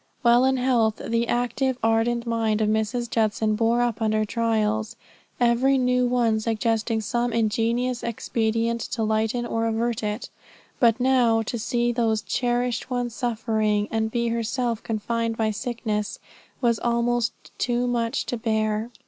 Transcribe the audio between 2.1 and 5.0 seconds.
mind of Mrs. Judson bore up under trials,